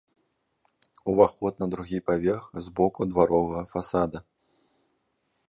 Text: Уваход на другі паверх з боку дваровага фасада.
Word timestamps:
Уваход 1.13 1.59
на 1.63 1.67
другі 1.73 1.99
паверх 2.07 2.49
з 2.69 2.75
боку 2.81 3.01
дваровага 3.13 3.63
фасада. 3.75 4.19